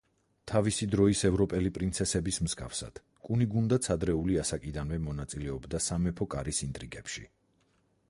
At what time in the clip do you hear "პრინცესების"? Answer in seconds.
1.75-2.41